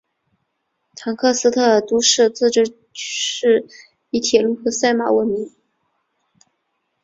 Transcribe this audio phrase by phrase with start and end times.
[0.95, 3.67] 唐克斯特都市自治市
[4.09, 5.51] 以铁路和赛马闻名。